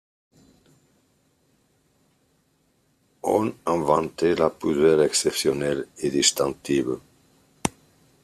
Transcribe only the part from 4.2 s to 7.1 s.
la pudeur exceptionnelle et distinctive.